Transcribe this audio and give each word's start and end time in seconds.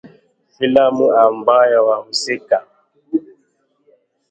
Filamu 0.55 1.07
ambayo 1.25 1.79
wahusika 1.87 2.57